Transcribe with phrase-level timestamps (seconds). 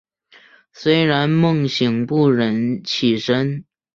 [0.73, 3.65] 虽然梦醒不忍起身